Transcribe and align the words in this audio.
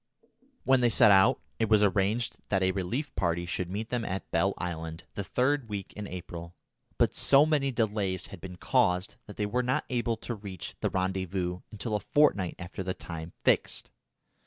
When 0.63 0.81
they 0.81 0.89
set 0.89 1.11
out, 1.11 1.39
it 1.59 1.69
was 1.69 1.83
arranged 1.83 2.37
that 2.49 2.63
a 2.63 2.71
relief 2.71 3.13
party 3.13 3.45
should 3.45 3.69
meet 3.69 3.89
them 3.89 4.03
at 4.03 4.31
Bell 4.31 4.55
Island 4.57 5.03
the 5.13 5.23
third 5.23 5.69
week 5.69 5.93
in 5.93 6.07
April, 6.07 6.55
but 6.97 7.13
so 7.13 7.45
many 7.45 7.71
delays 7.71 8.25
had 8.33 8.41
been 8.41 8.55
caused 8.55 9.17
that 9.27 9.37
they 9.37 9.45
were 9.45 9.61
not 9.61 9.85
able 9.91 10.17
to 10.17 10.33
reach 10.33 10.73
the 10.79 10.89
rendezvous 10.89 11.59
until 11.71 11.95
a 11.95 11.99
fortnight 11.99 12.55
after 12.57 12.81
the 12.81 12.95
time 12.95 13.33
fixed. 13.43 13.91